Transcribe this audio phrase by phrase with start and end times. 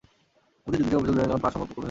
[0.65, 1.79] উহুদের যুদ্ধে তিনি অবিচল রইলেন যখন পা সমূহ প্রকম্পিত হয়েছিল।